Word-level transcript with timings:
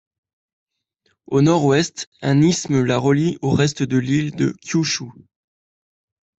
Au 1.27 1.43
nord-ouest, 1.43 2.09
un 2.23 2.41
isthme 2.41 2.81
la 2.83 2.97
relie 2.97 3.37
au 3.43 3.51
reste 3.51 3.83
de 3.83 3.97
l'île 3.99 4.35
de 4.35 4.55
Kyūshū. 4.65 5.11